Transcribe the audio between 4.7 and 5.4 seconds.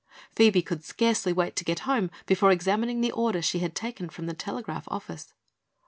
office.